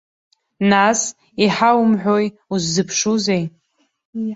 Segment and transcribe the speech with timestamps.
[0.71, 0.99] Нас,
[1.43, 3.43] иҳаумҳәои, уззыԥшузеи?